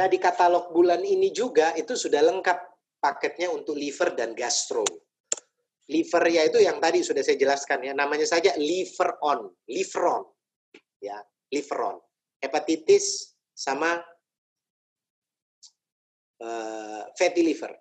Nah, 0.00 0.08
di 0.08 0.16
katalog 0.16 0.72
bulan 0.72 1.04
ini 1.04 1.28
juga 1.28 1.76
itu 1.76 1.92
sudah 1.92 2.24
lengkap 2.24 2.56
paketnya 3.04 3.52
untuk 3.52 3.76
liver 3.76 4.16
dan 4.16 4.32
gastro. 4.32 4.80
Liver 5.92 6.24
ya 6.24 6.48
itu 6.48 6.56
yang 6.56 6.80
tadi 6.80 7.04
sudah 7.04 7.20
saya 7.20 7.36
jelaskan 7.36 7.84
ya, 7.84 7.92
namanya 7.92 8.24
saja 8.24 8.56
liver 8.56 9.20
on, 9.20 9.52
liveron. 9.68 10.24
Ya, 11.04 11.20
liveron. 11.52 12.00
Hepatitis 12.40 13.36
sama 13.52 14.00
uh, 16.40 17.04
fatty 17.12 17.44
liver. 17.44 17.76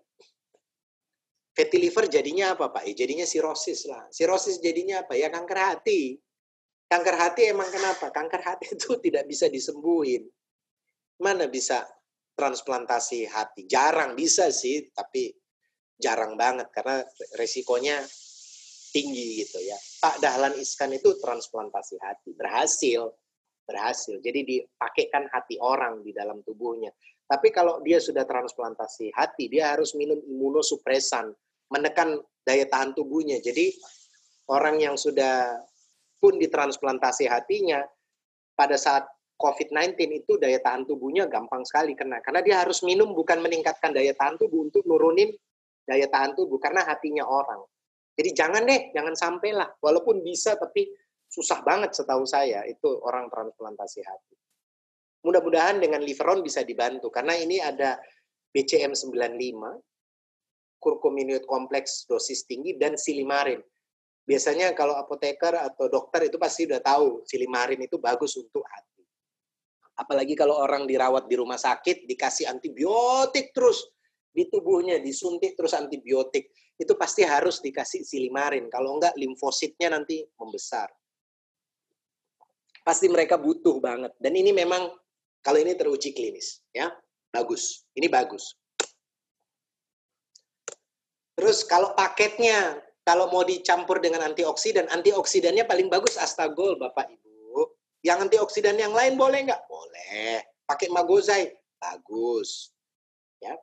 Fatty 1.56 1.80
liver 1.80 2.12
jadinya 2.12 2.52
apa, 2.52 2.68
Pak? 2.68 2.84
Ya, 2.84 3.00
jadinya 3.00 3.24
sirosis 3.24 3.88
lah. 3.88 4.12
Sirosis 4.12 4.60
jadinya 4.60 5.08
apa? 5.08 5.16
Ya 5.16 5.32
kanker 5.32 5.56
hati. 5.56 6.20
Kanker 6.92 7.16
hati 7.16 7.48
emang 7.48 7.72
kenapa? 7.72 8.12
Kanker 8.12 8.44
hati 8.44 8.68
itu 8.76 9.00
tidak 9.00 9.24
bisa 9.24 9.48
disembuhin. 9.48 10.28
Mana 11.24 11.48
bisa 11.48 11.88
transplantasi 12.40 13.28
hati. 13.28 13.68
Jarang 13.68 14.16
bisa 14.16 14.48
sih, 14.48 14.88
tapi 14.96 15.36
jarang 16.00 16.40
banget 16.40 16.72
karena 16.72 17.04
resikonya 17.36 18.00
tinggi 18.96 19.44
gitu 19.44 19.60
ya. 19.60 19.76
Pak 20.00 20.24
Dahlan 20.24 20.56
Iskan 20.56 20.96
itu 20.96 21.20
transplantasi 21.20 22.00
hati, 22.00 22.32
berhasil, 22.32 23.12
berhasil. 23.68 24.16
Jadi 24.24 24.48
dipakaikan 24.48 25.28
hati 25.28 25.60
orang 25.60 26.00
di 26.00 26.16
dalam 26.16 26.40
tubuhnya. 26.48 26.96
Tapi 27.28 27.52
kalau 27.52 27.84
dia 27.84 28.00
sudah 28.00 28.24
transplantasi 28.24 29.12
hati, 29.14 29.52
dia 29.52 29.76
harus 29.76 29.94
minum 29.94 30.18
imunosupresan, 30.18 31.30
menekan 31.70 32.18
daya 32.42 32.66
tahan 32.66 32.96
tubuhnya. 32.96 33.38
Jadi 33.44 33.70
orang 34.50 34.82
yang 34.82 34.96
sudah 34.96 35.60
pun 36.18 36.40
ditransplantasi 36.40 37.30
hatinya, 37.30 37.84
pada 38.58 38.76
saat 38.76 39.08
COVID-19 39.40 39.96
itu 40.20 40.36
daya 40.36 40.60
tahan 40.60 40.84
tubuhnya 40.84 41.32
gampang 41.32 41.64
sekali 41.64 41.96
kena. 41.96 42.20
Karena 42.20 42.44
dia 42.44 42.60
harus 42.60 42.84
minum 42.84 43.16
bukan 43.16 43.40
meningkatkan 43.40 43.96
daya 43.96 44.12
tahan 44.12 44.36
tubuh 44.36 44.68
untuk 44.68 44.84
nurunin 44.84 45.32
daya 45.88 46.12
tahan 46.12 46.36
tubuh 46.36 46.60
karena 46.60 46.84
hatinya 46.84 47.24
orang. 47.24 47.64
Jadi 48.20 48.36
jangan 48.36 48.68
deh, 48.68 48.92
jangan 48.92 49.16
sampai 49.16 49.56
lah. 49.56 49.72
Walaupun 49.80 50.20
bisa 50.20 50.60
tapi 50.60 50.92
susah 51.24 51.64
banget 51.64 51.96
setahu 51.96 52.28
saya 52.28 52.68
itu 52.68 53.00
orang 53.00 53.32
transplantasi 53.32 54.04
hati. 54.04 54.36
Mudah-mudahan 55.24 55.80
dengan 55.80 56.04
Liveron 56.04 56.44
bisa 56.44 56.68
dibantu 56.68 57.08
karena 57.08 57.40
ini 57.40 57.64
ada 57.64 57.96
BCM 58.52 58.92
95, 58.92 60.84
kurkuminoid 60.84 61.48
kompleks 61.48 62.04
dosis 62.12 62.44
tinggi 62.44 62.76
dan 62.76 63.00
silimarin. 63.00 63.64
Biasanya 64.28 64.76
kalau 64.76 65.00
apoteker 65.00 65.56
atau 65.56 65.88
dokter 65.88 66.28
itu 66.28 66.36
pasti 66.36 66.68
udah 66.68 66.84
tahu 66.84 67.24
silimarin 67.24 67.80
itu 67.80 67.96
bagus 68.04 68.36
untuk 68.36 68.68
hati 68.68 68.99
Apalagi 70.00 70.32
kalau 70.32 70.56
orang 70.56 70.88
dirawat 70.88 71.28
di 71.28 71.36
rumah 71.36 71.60
sakit, 71.60 72.08
dikasih 72.08 72.48
antibiotik 72.48 73.52
terus 73.52 73.84
di 74.32 74.48
tubuhnya, 74.48 75.04
disuntik 75.04 75.60
terus 75.60 75.76
antibiotik. 75.76 76.56
Itu 76.80 76.96
pasti 76.96 77.28
harus 77.28 77.60
dikasih 77.60 78.08
silimarin. 78.08 78.72
Kalau 78.72 78.96
enggak, 78.96 79.12
limfositnya 79.20 79.92
nanti 79.92 80.24
membesar. 80.40 80.88
Pasti 82.80 83.12
mereka 83.12 83.36
butuh 83.36 83.84
banget. 83.84 84.16
Dan 84.16 84.40
ini 84.40 84.56
memang, 84.56 84.88
kalau 85.44 85.60
ini 85.60 85.76
teruji 85.76 86.16
klinis. 86.16 86.64
ya 86.72 86.88
Bagus. 87.30 87.84
Ini 87.94 88.08
bagus. 88.08 88.56
Terus 91.36 91.64
kalau 91.68 91.92
paketnya, 91.96 92.80
kalau 93.04 93.32
mau 93.32 93.44
dicampur 93.48 94.04
dengan 94.04 94.28
antioksidan, 94.28 94.92
antioksidannya 94.92 95.64
paling 95.64 95.88
bagus 95.88 96.20
astagol, 96.20 96.76
Bapak 96.76 97.08
Ibu. 97.08 97.29
Yang 98.00 98.32
antioksidan 98.32 98.80
yang 98.80 98.96
lain 98.96 99.20
boleh 99.20 99.44
nggak? 99.50 99.68
Boleh. 99.68 100.44
Pakai 100.64 100.88
magozai? 100.88 101.52
Bagus. 101.80 102.72
Ya. 103.44 103.56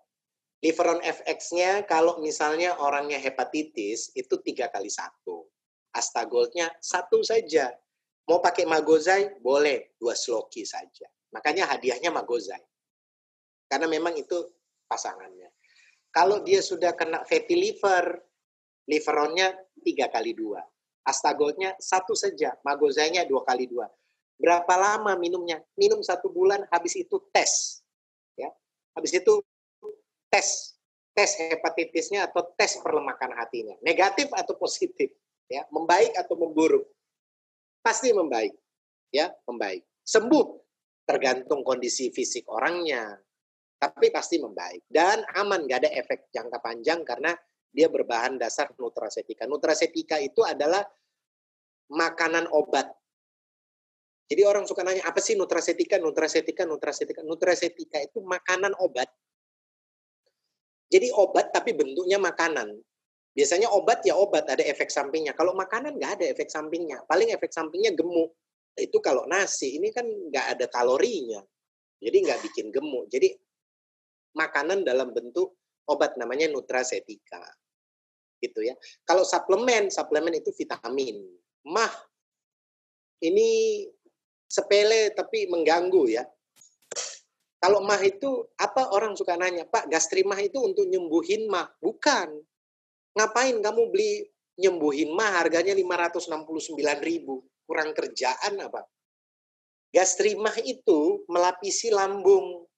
Liveron 0.60 1.00
FX-nya 1.04 1.84
kalau 1.84 2.20
misalnya 2.20 2.76
orangnya 2.80 3.20
hepatitis 3.20 4.12
itu 4.12 4.40
tiga 4.44 4.68
kali 4.68 4.92
satu. 4.92 5.48
Astagolnya 5.96 6.68
satu 6.80 7.24
saja. 7.24 7.72
Mau 8.28 8.42
pakai 8.42 8.68
magozai? 8.68 9.40
Boleh. 9.40 9.96
Dua 9.96 10.12
sloki 10.12 10.68
saja. 10.68 11.08
Makanya 11.32 11.72
hadiahnya 11.72 12.12
magozai. 12.12 12.64
Karena 13.68 13.88
memang 13.88 14.14
itu 14.16 14.36
pasangannya. 14.86 15.50
Kalau 16.12 16.40
dia 16.40 16.64
sudah 16.64 16.96
kena 16.96 17.24
fatty 17.28 17.56
liver, 17.56 18.16
liveronnya 18.88 19.52
tiga 19.84 20.08
kali 20.08 20.32
dua. 20.32 20.64
Astagolnya 21.06 21.76
satu 21.78 22.16
saja, 22.16 22.56
magozainya 22.64 23.28
dua 23.28 23.44
kali 23.44 23.68
dua. 23.68 23.86
Berapa 24.36 24.74
lama 24.76 25.16
minumnya? 25.16 25.64
Minum 25.80 26.04
satu 26.04 26.28
bulan, 26.28 26.64
habis 26.68 26.96
itu 26.96 27.16
tes. 27.32 27.80
Ya, 28.36 28.52
habis 28.92 29.16
itu 29.16 29.40
tes 30.28 30.76
tes 31.16 31.32
hepatitisnya 31.40 32.28
atau 32.28 32.44
tes 32.60 32.76
perlemakan 32.84 33.32
hatinya. 33.40 33.72
Negatif 33.80 34.28
atau 34.36 34.52
positif, 34.60 35.08
ya, 35.48 35.64
membaik 35.72 36.12
atau 36.12 36.36
memburuk. 36.36 36.84
Pasti 37.80 38.12
membaik, 38.12 38.52
ya, 39.08 39.32
membaik. 39.48 39.80
Sembuh 40.04 40.44
tergantung 41.08 41.64
kondisi 41.64 42.12
fisik 42.12 42.44
orangnya, 42.52 43.16
tapi 43.80 44.12
pasti 44.12 44.36
membaik 44.36 44.84
dan 44.92 45.24
aman, 45.40 45.64
nggak 45.64 45.88
ada 45.88 45.90
efek 45.96 46.28
jangka 46.28 46.60
panjang 46.60 47.00
karena 47.00 47.32
dia 47.72 47.88
berbahan 47.88 48.36
dasar 48.36 48.72
nutrasetika. 48.76 49.48
Nutrasetika 49.48 50.20
itu 50.20 50.44
adalah 50.44 50.84
makanan 51.92 52.48
obat 52.52 52.92
jadi 54.26 54.42
orang 54.42 54.66
suka 54.66 54.82
nanya, 54.82 55.06
apa 55.06 55.22
sih 55.22 55.38
nutrasetika, 55.38 56.02
nutrasetika, 56.02 56.66
nutrasetika? 56.66 57.22
Nutrasetika 57.22 57.98
itu 58.02 58.18
makanan 58.26 58.74
obat. 58.82 59.06
Jadi 60.90 61.14
obat 61.14 61.54
tapi 61.54 61.78
bentuknya 61.78 62.18
makanan. 62.18 62.74
Biasanya 63.30 63.70
obat 63.70 64.02
ya 64.02 64.18
obat, 64.18 64.50
ada 64.50 64.66
efek 64.66 64.90
sampingnya. 64.90 65.30
Kalau 65.38 65.54
makanan 65.54 65.94
nggak 65.94 66.12
ada 66.18 66.26
efek 66.26 66.50
sampingnya. 66.50 67.06
Paling 67.06 67.30
efek 67.30 67.54
sampingnya 67.54 67.94
gemuk. 67.94 68.34
Itu 68.74 68.98
kalau 68.98 69.30
nasi, 69.30 69.78
ini 69.78 69.94
kan 69.94 70.04
nggak 70.04 70.58
ada 70.58 70.66
kalorinya. 70.74 71.38
Jadi 72.02 72.16
nggak 72.26 72.40
bikin 72.50 72.74
gemuk. 72.74 73.06
Jadi 73.06 73.30
makanan 74.34 74.82
dalam 74.82 75.14
bentuk 75.14 75.54
obat 75.86 76.18
namanya 76.18 76.50
nutrasetika. 76.50 77.46
Gitu 78.42 78.58
ya. 78.66 78.74
Kalau 79.06 79.22
suplemen, 79.22 79.86
suplemen 79.94 80.34
itu 80.34 80.50
vitamin. 80.50 81.22
Mah, 81.70 81.94
ini 83.22 83.82
sepele 84.46 85.10
tapi 85.12 85.50
mengganggu 85.50 86.04
ya. 86.10 86.24
Kalau 87.56 87.82
mah 87.82 87.98
itu 88.04 88.46
apa 88.60 88.94
orang 88.94 89.18
suka 89.18 89.34
nanya, 89.34 89.66
Pak, 89.66 89.90
gastrimah 89.90 90.38
itu 90.38 90.62
untuk 90.62 90.86
nyembuhin 90.86 91.50
mah. 91.50 91.66
Bukan. 91.82 92.30
Ngapain 93.16 93.56
kamu 93.58 93.82
beli 93.90 94.22
nyembuhin 94.60 95.10
mah 95.16 95.42
harganya 95.42 95.74
569 95.74 96.78
ribu. 97.02 97.42
Kurang 97.66 97.90
kerjaan 97.96 98.60
apa? 98.62 98.86
Gastrimah 99.90 100.54
itu 100.62 101.24
melapisi 101.26 101.90
lambung 101.90 102.68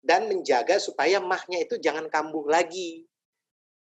dan 0.00 0.26
menjaga 0.26 0.80
supaya 0.80 1.20
mahnya 1.20 1.60
itu 1.62 1.76
jangan 1.76 2.08
kambuh 2.08 2.48
lagi. 2.48 3.04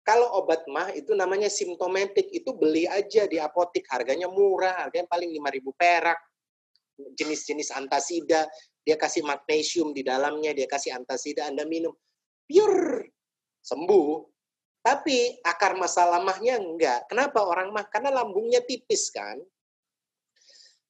Kalau 0.00 0.42
obat 0.42 0.64
mah 0.64 0.90
itu 0.96 1.12
namanya 1.12 1.52
simptomatik, 1.52 2.32
itu 2.32 2.56
beli 2.56 2.88
aja 2.88 3.28
di 3.28 3.36
apotik, 3.36 3.84
harganya 3.92 4.26
murah, 4.32 4.88
harganya 4.88 5.06
paling 5.06 5.28
5000 5.28 5.70
perak 5.76 6.18
jenis-jenis 7.16 7.72
antasida, 7.74 8.48
dia 8.84 8.96
kasih 8.96 9.22
magnesium 9.22 9.92
di 9.92 10.00
dalamnya, 10.00 10.56
dia 10.56 10.66
kasih 10.66 10.96
antasida, 10.96 11.46
Anda 11.46 11.68
minum. 11.68 11.92
Pure, 12.48 13.12
sembuh. 13.60 14.10
Tapi 14.80 15.44
akar 15.44 15.76
masalah 15.76 16.24
mahnya 16.24 16.56
enggak. 16.56 17.04
Kenapa 17.12 17.44
orang 17.44 17.68
mah? 17.68 17.84
Karena 17.92 18.24
lambungnya 18.24 18.64
tipis 18.64 19.12
kan. 19.12 19.36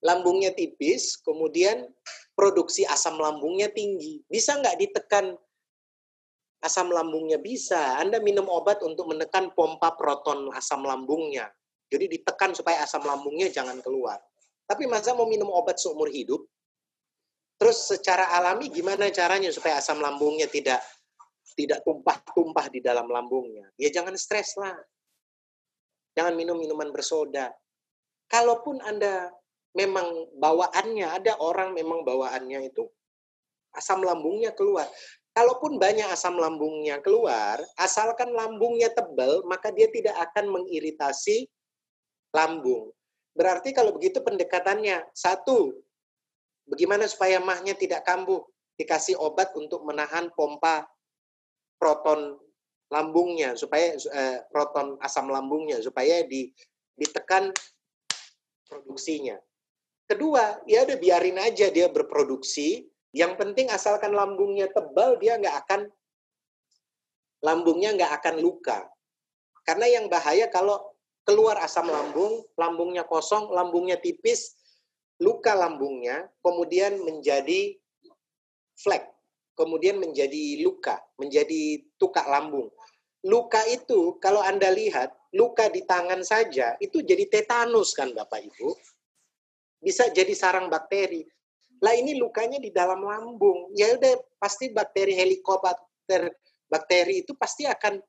Lambungnya 0.00 0.54
tipis, 0.54 1.18
kemudian 1.20 1.90
produksi 2.38 2.86
asam 2.86 3.18
lambungnya 3.18 3.68
tinggi. 3.68 4.22
Bisa 4.30 4.56
nggak 4.56 4.78
ditekan 4.78 5.34
asam 6.62 6.88
lambungnya? 6.94 7.42
Bisa. 7.42 7.98
Anda 7.98 8.22
minum 8.22 8.46
obat 8.46 8.80
untuk 8.86 9.10
menekan 9.10 9.50
pompa 9.58 9.92
proton 9.98 10.54
asam 10.54 10.86
lambungnya. 10.86 11.50
Jadi 11.90 12.06
ditekan 12.06 12.54
supaya 12.54 12.86
asam 12.86 13.02
lambungnya 13.02 13.50
jangan 13.50 13.82
keluar. 13.82 14.22
Tapi 14.70 14.86
masa 14.86 15.18
mau 15.18 15.26
minum 15.26 15.50
obat 15.50 15.82
seumur 15.82 16.06
hidup? 16.06 16.46
Terus 17.58 17.90
secara 17.90 18.30
alami 18.38 18.70
gimana 18.70 19.10
caranya 19.10 19.50
supaya 19.50 19.82
asam 19.82 19.98
lambungnya 19.98 20.46
tidak 20.46 20.78
tidak 21.58 21.82
tumpah-tumpah 21.82 22.70
di 22.70 22.78
dalam 22.78 23.10
lambungnya? 23.10 23.66
Ya 23.74 23.90
jangan 23.90 24.14
stres 24.14 24.54
lah. 24.54 24.78
Jangan 26.14 26.38
minum 26.38 26.54
minuman 26.54 26.94
bersoda. 26.94 27.50
Kalaupun 28.30 28.78
Anda 28.86 29.34
memang 29.74 30.38
bawaannya, 30.38 31.18
ada 31.18 31.34
orang 31.42 31.74
memang 31.74 32.06
bawaannya 32.06 32.70
itu 32.70 32.86
asam 33.74 34.06
lambungnya 34.06 34.54
keluar. 34.54 34.86
Kalaupun 35.30 35.78
banyak 35.78 36.06
asam 36.10 36.38
lambungnya 36.38 36.98
keluar, 37.02 37.58
asalkan 37.78 38.34
lambungnya 38.34 38.90
tebal, 38.90 39.46
maka 39.46 39.70
dia 39.70 39.86
tidak 39.90 40.14
akan 40.30 40.62
mengiritasi 40.62 41.46
lambung. 42.34 42.90
Berarti 43.40 43.72
kalau 43.72 43.96
begitu 43.96 44.20
pendekatannya, 44.20 45.08
satu, 45.16 45.72
bagaimana 46.68 47.08
supaya 47.08 47.40
mahnya 47.40 47.72
tidak 47.72 48.04
kambuh? 48.04 48.44
dikasih 48.80 49.20
obat 49.20 49.52
untuk 49.52 49.84
menahan 49.84 50.32
pompa 50.32 50.88
proton 51.76 52.40
lambungnya 52.88 53.52
supaya 53.52 53.92
eh, 53.92 54.40
proton 54.48 54.96
asam 55.04 55.28
lambungnya 55.28 55.84
supaya 55.84 56.24
di, 56.24 56.48
ditekan 56.96 57.52
produksinya. 58.64 59.36
Kedua, 60.08 60.64
ya 60.64 60.88
udah 60.88 60.96
biarin 60.96 61.38
aja 61.38 61.68
dia 61.68 61.92
berproduksi. 61.92 62.88
Yang 63.14 63.32
penting 63.36 63.66
asalkan 63.70 64.16
lambungnya 64.16 64.66
tebal, 64.72 65.20
dia 65.20 65.38
nggak 65.38 65.56
akan 65.66 65.80
lambungnya 67.44 67.94
nggak 67.94 68.12
akan 68.22 68.34
luka. 68.42 68.90
Karena 69.62 69.86
yang 69.86 70.10
bahaya 70.10 70.50
kalau 70.50 70.89
keluar 71.30 71.62
asam 71.62 71.86
lambung, 71.86 72.42
lambungnya 72.58 73.06
kosong, 73.06 73.54
lambungnya 73.54 73.94
tipis, 74.02 74.58
luka 75.22 75.54
lambungnya, 75.54 76.26
kemudian 76.42 76.98
menjadi 77.06 77.78
flek, 78.74 79.06
kemudian 79.54 80.02
menjadi 80.02 80.58
luka, 80.66 80.98
menjadi 81.22 81.86
tukak 82.02 82.26
lambung. 82.26 82.66
Luka 83.22 83.62
itu 83.70 84.18
kalau 84.18 84.42
Anda 84.42 84.74
lihat, 84.74 85.14
luka 85.30 85.70
di 85.70 85.86
tangan 85.86 86.26
saja 86.26 86.74
itu 86.82 86.98
jadi 87.06 87.30
tetanus 87.30 87.94
kan 87.94 88.10
Bapak 88.10 88.42
Ibu 88.50 88.74
bisa 89.78 90.10
jadi 90.10 90.34
sarang 90.34 90.66
bakteri. 90.66 91.22
Lah 91.78 91.94
ini 91.94 92.18
lukanya 92.18 92.58
di 92.58 92.74
dalam 92.74 93.06
lambung. 93.06 93.70
Ya 93.78 93.94
udah 93.94 94.18
pasti 94.42 94.74
bakteri 94.74 95.14
helikobakter 95.14 96.34
bakteri 96.66 97.22
itu 97.22 97.38
pasti 97.38 97.64
akan 97.70 98.02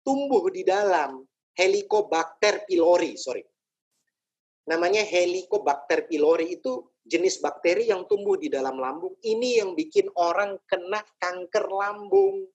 tumbuh 0.00 0.48
di 0.48 0.64
dalam 0.64 1.22
Helicobacter 1.58 2.62
pylori, 2.70 3.18
sorry. 3.18 3.42
Namanya 4.70 5.02
Helicobacter 5.02 6.06
pylori 6.06 6.54
itu 6.54 6.86
jenis 7.02 7.42
bakteri 7.42 7.90
yang 7.90 8.06
tumbuh 8.06 8.38
di 8.38 8.46
dalam 8.46 8.78
lambung. 8.78 9.18
Ini 9.18 9.64
yang 9.64 9.74
bikin 9.74 10.06
orang 10.14 10.54
kena 10.70 11.02
kanker 11.18 11.66
lambung. 11.66 12.46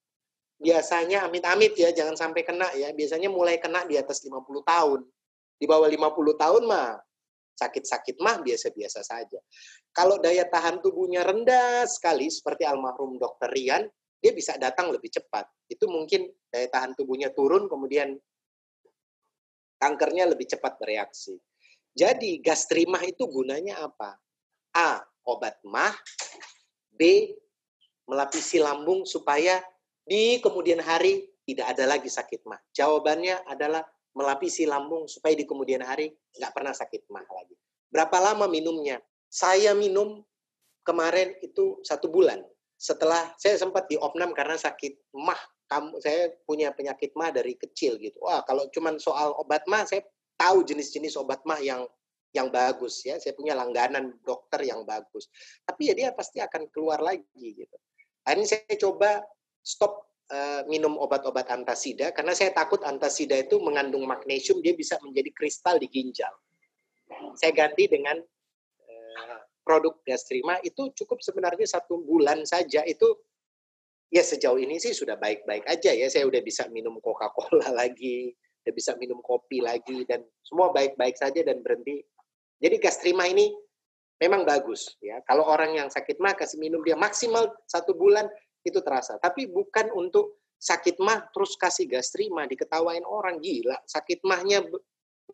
Biasanya 0.56 1.28
amit-amit 1.28 1.76
ya, 1.76 1.92
jangan 1.92 2.16
sampai 2.16 2.48
kena 2.48 2.72
ya. 2.80 2.96
Biasanya 2.96 3.28
mulai 3.28 3.60
kena 3.60 3.84
di 3.84 4.00
atas 4.00 4.24
50 4.24 4.40
tahun. 4.64 5.04
Di 5.60 5.66
bawah 5.68 5.90
50 5.90 6.40
tahun 6.40 6.64
mah 6.64 6.96
sakit-sakit 7.54 8.18
mah 8.24 8.42
biasa-biasa 8.42 9.04
saja. 9.04 9.40
Kalau 9.94 10.18
daya 10.18 10.48
tahan 10.50 10.82
tubuhnya 10.82 11.22
rendah 11.22 11.86
sekali 11.86 12.30
seperti 12.30 12.66
almarhum 12.66 13.22
dokter 13.22 13.50
Rian, 13.52 13.86
dia 14.18 14.32
bisa 14.32 14.58
datang 14.58 14.90
lebih 14.90 15.12
cepat. 15.12 15.46
Itu 15.70 15.86
mungkin 15.92 16.30
daya 16.50 16.72
tahan 16.72 16.98
tubuhnya 16.98 17.36
turun 17.36 17.70
kemudian 17.70 18.18
kankernya 19.84 20.32
lebih 20.32 20.48
cepat 20.48 20.80
bereaksi. 20.80 21.36
Jadi 21.92 22.40
gastrimah 22.40 23.04
itu 23.04 23.28
gunanya 23.28 23.84
apa? 23.84 24.16
A. 24.72 25.04
Obat 25.28 25.60
mah. 25.68 25.92
B. 26.96 27.32
Melapisi 28.08 28.60
lambung 28.64 29.04
supaya 29.04 29.60
di 30.04 30.40
kemudian 30.40 30.80
hari 30.80 31.28
tidak 31.44 31.76
ada 31.76 31.96
lagi 31.96 32.08
sakit 32.08 32.48
mah. 32.48 32.60
Jawabannya 32.72 33.44
adalah 33.48 33.84
melapisi 34.16 34.64
lambung 34.64 35.08
supaya 35.08 35.36
di 35.36 35.44
kemudian 35.44 35.84
hari 35.84 36.12
nggak 36.40 36.52
pernah 36.52 36.72
sakit 36.76 37.08
mah 37.12 37.24
lagi. 37.24 37.56
Berapa 37.92 38.18
lama 38.20 38.48
minumnya? 38.48 39.00
Saya 39.28 39.74
minum 39.74 40.22
kemarin 40.86 41.36
itu 41.42 41.80
satu 41.84 42.12
bulan. 42.12 42.44
Setelah 42.76 43.32
saya 43.40 43.56
sempat 43.56 43.88
di 43.88 43.96
opnam 43.96 44.36
karena 44.36 44.60
sakit 44.60 45.16
mah. 45.16 45.40
Kamu, 45.68 46.00
saya 46.04 46.30
punya 46.44 46.70
penyakit 46.76 47.16
mah 47.16 47.32
dari 47.34 47.58
kecil 47.58 47.98
gitu. 47.98 48.20
Wah 48.22 48.44
kalau 48.44 48.68
cuma 48.70 48.94
soal 49.00 49.34
obat 49.40 49.64
mah, 49.66 49.88
saya 49.88 50.04
tahu 50.38 50.62
jenis-jenis 50.68 51.16
obat 51.18 51.42
mah 51.48 51.60
yang 51.64 51.88
yang 52.34 52.50
bagus 52.50 53.06
ya. 53.06 53.18
Saya 53.18 53.34
punya 53.38 53.54
langganan 53.54 54.18
dokter 54.26 54.66
yang 54.66 54.84
bagus. 54.84 55.30
Tapi 55.64 55.90
ya 55.90 55.94
dia 55.94 56.10
pasti 56.12 56.42
akan 56.44 56.70
keluar 56.70 57.00
lagi 57.00 57.48
gitu. 57.56 57.78
Akhirnya 58.26 58.48
saya 58.58 58.76
coba 58.80 59.24
stop 59.64 60.14
Eh, 60.34 60.62
minum 60.66 60.98
obat-obat 60.98 61.46
antasida 61.54 62.10
karena 62.10 62.34
saya 62.34 62.50
takut 62.50 62.82
antasida 62.82 63.38
itu 63.38 63.62
mengandung 63.62 64.02
magnesium 64.08 64.66
dia 64.66 64.74
bisa 64.74 64.98
menjadi 65.06 65.30
kristal 65.30 65.78
di 65.78 65.86
ginjal. 65.86 66.32
Saya 67.38 67.54
ganti 67.54 67.86
dengan 67.86 68.18
uh, 68.18 69.38
produk 69.62 69.94
Gastrima 70.02 70.58
itu 70.66 70.90
cukup 70.96 71.22
sebenarnya 71.22 71.70
satu 71.70 72.02
bulan 72.02 72.48
saja 72.50 72.82
itu 72.88 73.14
ya 74.14 74.22
sejauh 74.22 74.62
ini 74.62 74.78
sih 74.78 74.94
sudah 74.94 75.18
baik-baik 75.18 75.66
aja 75.66 75.90
ya 75.90 76.06
saya 76.06 76.30
udah 76.30 76.46
bisa 76.46 76.70
minum 76.70 77.02
Coca-Cola 77.02 77.74
lagi, 77.82 78.30
udah 78.62 78.74
bisa 78.78 78.94
minum 79.02 79.18
kopi 79.26 79.66
lagi 79.66 80.06
dan 80.06 80.22
semua 80.46 80.70
baik-baik 80.70 81.18
saja 81.18 81.42
dan 81.42 81.66
berhenti. 81.66 82.06
Jadi 82.62 82.78
Gastrima 82.78 83.26
ini 83.26 83.50
memang 84.22 84.46
bagus 84.46 84.94
ya. 85.02 85.18
Kalau 85.26 85.50
orang 85.50 85.76
yang 85.76 85.90
sakit 85.90 86.22
mah 86.22 86.38
kasih 86.38 86.62
minum 86.62 86.86
dia 86.86 86.94
maksimal 86.94 87.50
satu 87.66 87.98
bulan 87.98 88.30
itu 88.62 88.80
terasa. 88.86 89.18
Tapi 89.18 89.50
bukan 89.50 89.90
untuk 89.98 90.46
sakit 90.62 91.02
mah 91.04 91.28
terus 91.36 91.60
kasih 91.60 91.92
gastrima 91.92 92.48
diketawain 92.48 93.04
orang 93.04 93.44
gila. 93.44 93.76
Sakit 93.84 94.24
mahnya 94.24 94.64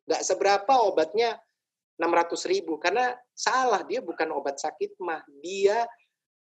nggak 0.09 0.23
seberapa 0.25 0.73
obatnya 0.89 1.37
600 2.01 2.49
ribu 2.49 2.81
karena 2.81 3.13
salah 3.35 3.85
dia 3.85 4.01
bukan 4.01 4.31
obat 4.33 4.57
sakit 4.57 4.97
mah 5.03 5.21
dia 5.43 5.85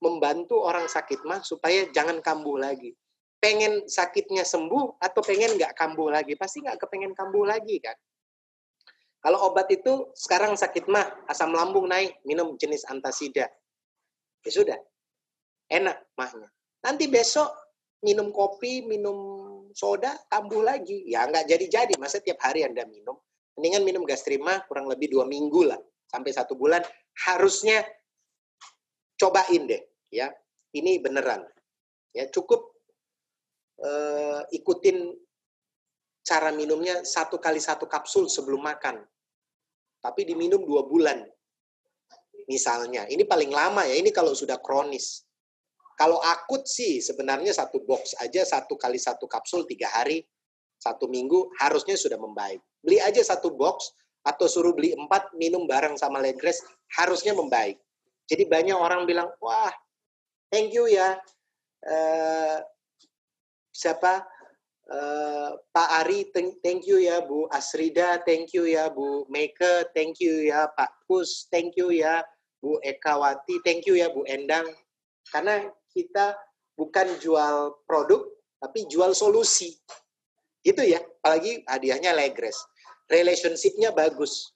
membantu 0.04 0.60
orang 0.60 0.92
sakit 0.92 1.24
mah 1.24 1.40
supaya 1.40 1.88
jangan 1.96 2.20
kambuh 2.20 2.60
lagi 2.60 2.92
pengen 3.40 3.88
sakitnya 3.88 4.44
sembuh 4.44 5.00
atau 5.00 5.24
pengen 5.24 5.56
nggak 5.56 5.76
kambuh 5.80 6.12
lagi 6.12 6.36
pasti 6.36 6.60
nggak 6.60 6.76
kepengen 6.84 7.16
kambuh 7.16 7.48
lagi 7.48 7.80
kan 7.80 7.96
kalau 9.24 9.48
obat 9.48 9.72
itu 9.72 10.12
sekarang 10.20 10.60
sakit 10.60 10.92
mah 10.92 11.08
asam 11.32 11.56
lambung 11.56 11.88
naik 11.88 12.20
minum 12.28 12.60
jenis 12.60 12.84
antasida 12.92 13.48
ya 14.44 14.52
sudah 14.52 14.80
enak 15.72 16.04
mahnya 16.20 16.52
Nanti 16.84 17.08
besok 17.08 17.48
minum 18.04 18.36
kopi, 18.36 18.84
minum 18.84 19.18
soda, 19.72 20.20
kambuh 20.28 20.62
lagi. 20.62 21.08
Ya 21.08 21.24
nggak 21.24 21.48
jadi-jadi. 21.48 21.96
Masa 21.96 22.20
tiap 22.20 22.44
hari 22.44 22.68
Anda 22.68 22.84
minum? 22.84 23.16
Mendingan 23.56 23.88
minum 23.88 24.04
gastrima 24.04 24.60
kurang 24.68 24.92
lebih 24.92 25.08
dua 25.08 25.24
minggu 25.24 25.64
lah. 25.64 25.80
Sampai 26.12 26.36
satu 26.36 26.60
bulan. 26.60 26.84
Harusnya 27.24 27.80
cobain 29.16 29.64
deh. 29.64 29.82
Ya 30.14 30.30
Ini 30.74 31.02
beneran. 31.02 31.42
Ya 32.14 32.30
Cukup 32.30 32.78
uh, 33.82 34.42
ikutin 34.50 35.14
cara 36.26 36.50
minumnya 36.54 37.06
satu 37.06 37.38
kali 37.38 37.62
satu 37.62 37.86
kapsul 37.86 38.26
sebelum 38.30 38.62
makan. 38.62 39.02
Tapi 40.02 40.22
diminum 40.26 40.66
dua 40.66 40.86
bulan. 40.86 41.22
Misalnya. 42.50 43.06
Ini 43.06 43.22
paling 43.26 43.54
lama 43.54 43.86
ya. 43.86 43.94
Ini 43.98 44.10
kalau 44.10 44.34
sudah 44.34 44.58
kronis 44.58 45.26
kalau 45.94 46.18
akut 46.26 46.66
sih 46.66 47.00
sebenarnya 47.00 47.54
satu 47.54 47.86
box 47.86 48.18
aja 48.18 48.42
satu 48.42 48.74
kali 48.74 48.98
satu 48.98 49.30
kapsul 49.30 49.70
tiga 49.70 49.86
hari, 49.94 50.26
satu 50.82 51.06
minggu 51.06 51.54
harusnya 51.62 51.94
sudah 51.94 52.18
membaik. 52.18 52.60
Beli 52.82 52.98
aja 52.98 53.22
satu 53.22 53.54
box 53.54 53.94
atau 54.26 54.50
suruh 54.50 54.74
beli 54.74 54.98
empat 54.98 55.36
minum 55.38 55.70
bareng 55.70 55.94
sama 56.00 56.18
Legres 56.18 56.66
harusnya 56.98 57.38
membaik. 57.38 57.78
Jadi 58.26 58.48
banyak 58.50 58.74
orang 58.74 59.06
bilang, 59.06 59.30
wah 59.44 59.70
thank 60.54 60.70
you 60.70 60.86
ya 60.86 61.18
uh, 61.90 62.62
siapa 63.74 64.22
uh, 64.94 65.52
Pak 65.74 65.90
Ari, 66.06 66.30
thank 66.62 66.86
you 66.86 67.02
ya 67.02 67.26
Bu 67.26 67.50
Asrida, 67.50 68.22
thank 68.22 68.54
you 68.54 68.70
ya 68.70 68.94
Bu 68.94 69.26
Meke, 69.34 69.90
thank 69.98 70.22
you 70.22 70.46
ya 70.46 70.70
Pak 70.78 71.10
Pus, 71.10 71.50
thank 71.50 71.74
you 71.74 71.90
ya 71.90 72.22
Bu 72.62 72.78
Ekawati, 72.86 73.60
thank 73.66 73.90
you 73.90 73.98
ya 73.98 74.14
Bu 74.14 74.22
Endang. 74.30 74.70
Karena 75.34 75.66
kita 75.90 76.38
bukan 76.78 77.18
jual 77.18 77.82
produk, 77.90 78.28
tapi 78.62 78.86
jual 78.86 79.18
solusi. 79.18 79.74
Gitu 80.64 80.80
ya, 80.80 81.02
apalagi 81.20 81.66
hadiahnya 81.68 82.16
Legres. 82.16 82.56
Relationship-nya 83.12 83.92
bagus. 83.92 84.56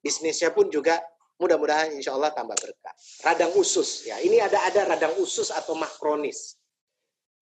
Bisnisnya 0.00 0.50
pun 0.50 0.72
juga 0.72 0.98
mudah-mudahan 1.42 1.98
insya 1.98 2.14
Allah 2.14 2.30
tambah 2.30 2.54
berkah. 2.54 2.94
Radang 3.26 3.52
usus, 3.58 4.06
ya 4.06 4.22
ini 4.22 4.38
ada 4.38 4.62
ada 4.62 4.94
radang 4.94 5.18
usus 5.18 5.50
atau 5.50 5.74
makronis. 5.74 6.54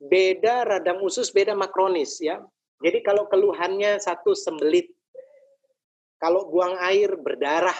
Beda 0.00 0.64
radang 0.64 1.04
usus, 1.04 1.28
beda 1.28 1.52
makronis 1.52 2.16
ya. 2.24 2.40
Jadi 2.80 3.04
kalau 3.04 3.28
keluhannya 3.28 4.00
satu 4.00 4.32
sembelit, 4.32 4.88
kalau 6.16 6.48
buang 6.48 6.80
air 6.80 7.12
berdarah, 7.20 7.76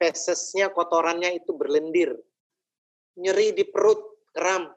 fesesnya 0.00 0.72
kotorannya 0.72 1.36
itu 1.36 1.52
berlendir, 1.52 2.16
nyeri 3.20 3.52
di 3.52 3.68
perut, 3.68 4.00
kram, 4.32 4.72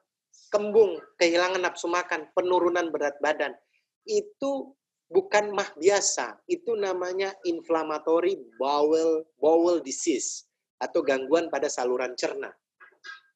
kembung, 0.51 0.99
kehilangan 1.15 1.63
nafsu 1.63 1.87
makan, 1.87 2.27
penurunan 2.35 2.91
berat 2.91 3.15
badan. 3.23 3.55
Itu 4.03 4.75
bukan 5.13 5.53
mah 5.53 5.69
biasa, 5.77 6.41
itu 6.49 6.73
namanya 6.73 7.29
inflammatory 7.45 8.41
bowel 8.57 9.21
bowel 9.37 9.77
disease 9.79 10.49
atau 10.81 11.05
gangguan 11.05 11.53
pada 11.53 11.69
saluran 11.69 12.17
cerna. 12.17 12.49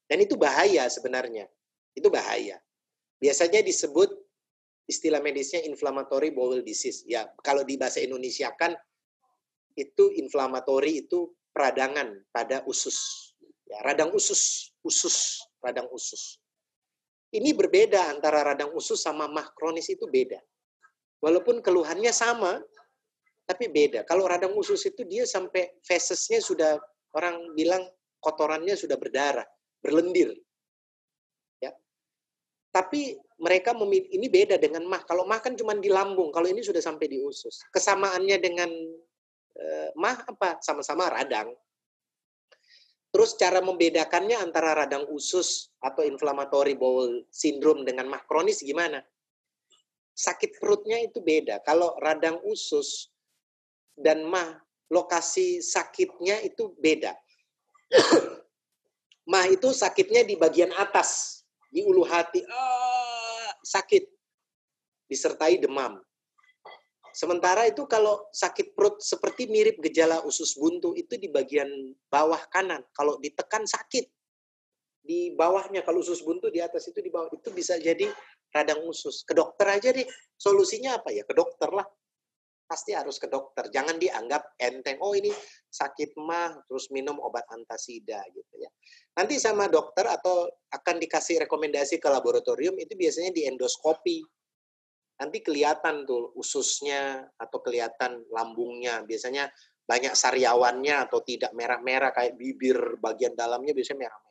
Dan 0.09 0.25
itu 0.25 0.33
bahaya 0.33 0.89
sebenarnya. 0.89 1.45
Itu 1.93 2.09
bahaya. 2.09 2.57
Biasanya 3.21 3.61
disebut 3.61 4.09
istilah 4.89 5.21
medisnya 5.21 5.61
inflammatory 5.67 6.33
bowel 6.33 6.65
disease. 6.65 7.05
Ya, 7.05 7.29
kalau 7.45 7.61
di 7.61 7.77
bahasa 7.77 8.01
Indonesia 8.01 8.49
kan 8.57 8.73
itu 9.77 10.09
inflammatory 10.17 11.05
itu 11.05 11.29
peradangan 11.53 12.25
pada 12.33 12.65
usus. 12.65 12.97
Ya, 13.67 13.83
radang 13.83 14.15
usus, 14.15 14.73
usus 14.81 15.43
radang 15.61 15.91
usus. 15.91 16.39
Ini 17.27 17.51
berbeda 17.51 18.07
antara 18.07 18.39
radang 18.41 18.71
usus 18.71 19.03
sama 19.03 19.27
mah 19.27 19.51
kronis 19.51 19.91
itu 19.91 20.07
beda. 20.07 20.39
Walaupun 21.17 21.65
keluhannya 21.65 22.13
sama, 22.13 22.61
tapi 23.47 23.71
beda. 23.71 24.03
Kalau 24.03 24.27
radang 24.27 24.53
usus 24.53 24.83
itu 24.85 25.07
dia 25.07 25.23
sampai 25.23 25.79
fesesnya 25.81 26.43
sudah 26.43 26.75
orang 27.15 27.55
bilang 27.55 27.87
kotorannya 28.19 28.75
sudah 28.75 28.99
berdarah, 28.99 29.47
berlendir. 29.79 30.35
Ya. 31.63 31.71
Tapi 32.75 33.15
mereka 33.39 33.71
memilih 33.71 34.11
ini 34.11 34.27
beda 34.27 34.59
dengan 34.59 34.83
mah. 34.85 35.01
Kalau 35.07 35.23
mah 35.23 35.39
kan 35.39 35.55
cuma 35.55 35.73
di 35.79 35.87
lambung, 35.87 36.29
kalau 36.35 36.45
ini 36.49 36.59
sudah 36.59 36.83
sampai 36.83 37.07
di 37.07 37.23
usus. 37.23 37.63
Kesamaannya 37.71 38.37
dengan 38.37 38.69
eh, 39.57 39.89
mah 39.95 40.27
apa? 40.27 40.59
Sama-sama 40.59 41.07
radang. 41.07 41.55
Terus 43.07 43.39
cara 43.39 43.63
membedakannya 43.63 44.37
antara 44.37 44.75
radang 44.75 45.07
usus 45.09 45.71
atau 45.79 46.03
inflammatory 46.03 46.75
bowel 46.75 47.23
syndrome 47.31 47.87
dengan 47.87 48.11
mah 48.11 48.21
kronis 48.27 48.59
gimana? 48.59 48.99
Sakit 50.17 50.57
perutnya 50.57 50.97
itu 50.97 51.21
beda. 51.21 51.61
Kalau 51.61 51.93
radang 52.01 52.41
usus 52.49 53.13
dan 53.93 54.25
mah 54.25 54.57
lokasi 54.89 55.61
sakitnya 55.61 56.41
itu 56.41 56.73
beda. 56.81 57.13
mah 59.31 59.45
itu 59.45 59.69
sakitnya 59.69 60.25
di 60.25 60.33
bagian 60.33 60.73
atas, 60.73 61.43
di 61.69 61.85
ulu 61.85 62.01
hati, 62.01 62.41
ah, 62.49 63.51
sakit, 63.61 64.09
disertai 65.05 65.61
demam. 65.61 66.01
Sementara 67.13 67.65
itu 67.65 67.85
kalau 67.89 68.29
sakit 68.29 68.77
perut 68.77 69.01
seperti 69.01 69.49
mirip 69.49 69.81
gejala 69.81 70.21
usus 70.25 70.53
buntu 70.53 70.93
itu 70.93 71.17
di 71.17 71.29
bagian 71.29 71.69
bawah 72.09 72.41
kanan. 72.53 72.85
Kalau 72.93 73.17
ditekan 73.17 73.65
sakit. 73.65 74.16
Di 75.07 75.31
bawahnya 75.31 75.87
kalau 75.87 76.03
usus 76.03 76.19
buntu 76.19 76.51
di 76.51 76.59
atas 76.59 76.91
itu 76.91 76.99
di 76.99 77.07
bawah 77.07 77.31
itu 77.31 77.47
bisa 77.55 77.79
jadi 77.79 78.11
radang 78.51 78.83
usus. 78.83 79.23
Ke 79.23 79.31
dokter 79.31 79.71
aja 79.71 79.95
deh. 79.95 80.03
Solusinya 80.35 80.99
apa 80.99 81.15
ya? 81.15 81.23
Ke 81.23 81.31
dokter 81.31 81.71
lah. 81.71 81.87
Pasti 82.67 82.91
harus 82.91 83.15
ke 83.15 83.31
dokter. 83.31 83.71
Jangan 83.71 83.95
dianggap 83.95 84.59
enteng. 84.59 84.99
Oh 84.99 85.15
ini 85.15 85.31
sakit 85.71 86.19
mah 86.19 86.59
terus 86.67 86.91
minum 86.91 87.15
obat 87.23 87.47
antasida 87.47 88.19
gitu 88.35 88.53
ya. 88.59 88.67
Nanti 89.15 89.39
sama 89.39 89.71
dokter 89.71 90.03
atau 90.03 90.51
akan 90.75 90.95
dikasih 90.99 91.47
rekomendasi 91.47 92.03
ke 92.03 92.11
laboratorium 92.11 92.75
itu 92.75 92.91
biasanya 92.99 93.31
di 93.31 93.47
endoskopi 93.47 94.19
nanti 95.17 95.41
kelihatan 95.41 96.05
tuh 96.05 96.35
ususnya 96.37 97.25
atau 97.39 97.63
kelihatan 97.63 98.27
lambungnya. 98.29 99.01
Biasanya 99.07 99.49
banyak 99.87 100.13
sariawannya 100.13 101.07
atau 101.07 101.23
tidak 101.23 101.55
merah-merah 101.55 102.11
kayak 102.11 102.35
bibir 102.35 102.99
bagian 102.99 103.33
dalamnya 103.33 103.71
biasanya 103.71 104.05
merah-merah. 104.05 104.26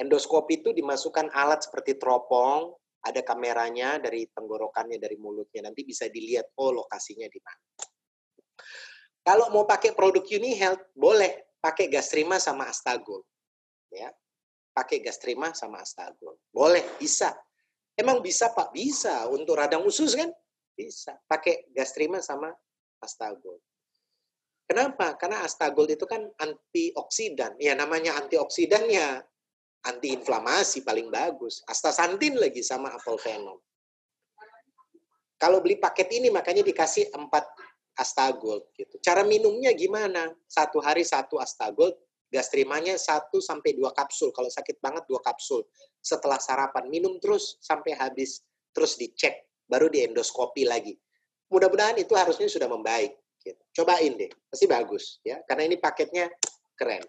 Endoskopi 0.00 0.64
itu 0.64 0.72
dimasukkan 0.72 1.28
alat 1.36 1.68
seperti 1.68 2.00
teropong, 2.00 2.72
ada 3.04 3.20
kameranya 3.20 4.00
dari 4.00 4.24
tenggorokannya, 4.32 4.96
dari 4.96 5.20
mulutnya. 5.20 5.68
Nanti 5.68 5.84
bisa 5.84 6.08
dilihat, 6.08 6.56
oh 6.56 6.72
lokasinya 6.72 7.28
di 7.28 7.40
mana. 7.44 7.64
Kalau 9.20 9.52
mau 9.52 9.68
pakai 9.68 9.92
produk 9.92 10.24
Uni 10.24 10.56
Health, 10.56 10.96
boleh 10.96 11.60
pakai 11.60 11.92
Gastrima 11.92 12.40
sama 12.40 12.72
Astagol. 12.72 13.20
Ya, 13.92 14.08
pakai 14.72 15.04
Gastrima 15.04 15.52
sama 15.52 15.84
Astagol. 15.84 16.40
Boleh, 16.48 16.96
bisa 16.96 17.36
Emang 18.00 18.24
bisa 18.24 18.48
Pak? 18.56 18.72
Bisa. 18.72 19.28
Untuk 19.28 19.60
radang 19.60 19.84
usus 19.84 20.16
kan? 20.16 20.32
Bisa. 20.72 21.20
Pakai 21.28 21.68
gastrima 21.76 22.24
sama 22.24 22.48
astagol. 23.04 23.60
Kenapa? 24.64 25.20
Karena 25.20 25.44
astagol 25.44 25.84
itu 25.92 26.08
kan 26.08 26.24
antioksidan. 26.40 27.60
Ya 27.60 27.76
namanya 27.76 28.16
antioksidannya 28.16 29.20
antiinflamasi 29.86 30.84
paling 30.84 31.08
bagus. 31.08 31.64
Astaxanthin 31.64 32.36
lagi 32.36 32.60
sama 32.60 32.92
apelfenom. 32.92 33.56
Kalau 35.40 35.64
beli 35.64 35.80
paket 35.80 36.12
ini 36.12 36.28
makanya 36.28 36.60
dikasih 36.60 37.08
4 37.16 37.96
astagol 37.96 38.60
gitu. 38.76 39.00
Cara 39.00 39.24
minumnya 39.24 39.72
gimana? 39.72 40.28
Satu 40.44 40.84
hari 40.84 41.00
satu 41.00 41.40
astagol, 41.40 41.96
gastrimanya 42.28 43.00
1 43.00 43.32
sampai 43.40 43.72
2 43.72 43.88
kapsul. 43.96 44.36
Kalau 44.36 44.52
sakit 44.52 44.84
banget 44.84 45.08
2 45.08 45.16
kapsul. 45.24 45.64
Setelah 46.04 46.36
sarapan 46.36 46.92
minum 46.92 47.16
terus 47.20 47.56
sampai 47.64 47.96
habis, 47.96 48.44
terus 48.76 49.00
dicek, 49.00 49.48
baru 49.64 49.88
di 49.88 50.04
endoskopi 50.04 50.68
lagi. 50.68 50.92
Mudah-mudahan 51.48 51.96
itu 51.96 52.12
harusnya 52.12 52.46
sudah 52.46 52.68
membaik. 52.68 53.16
Gitu. 53.40 53.56
Cobain 53.80 54.12
deh, 54.20 54.28
pasti 54.52 54.68
bagus 54.68 55.24
ya. 55.24 55.40
Karena 55.48 55.64
ini 55.64 55.80
paketnya 55.80 56.28
keren. 56.76 57.00